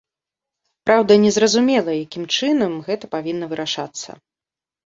Праўда, 0.85 1.17
незразумела, 1.25 1.91
якім 2.05 2.23
чынам 2.39 2.73
гэта 2.89 3.05
павінна 3.15 3.45
вырашацца. 3.53 4.09